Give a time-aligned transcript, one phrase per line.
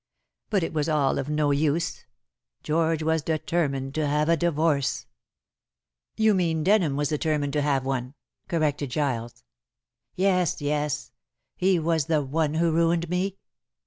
[0.49, 2.07] But it was all of no use.
[2.63, 5.05] George was determined to have a divorce."
[6.17, 8.15] "You mean Denham was determined to have one,"
[8.47, 9.43] corrected Giles.
[10.15, 11.11] "Yes, yes.
[11.55, 13.37] He was the one who ruined me.